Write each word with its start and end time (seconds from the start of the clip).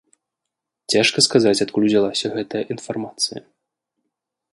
Цяжка 0.93 1.19
сказаць, 1.27 1.59
адкуль 1.65 1.85
узялася 1.89 2.31
гэтая 2.37 2.63
інфармацыя. 2.77 3.39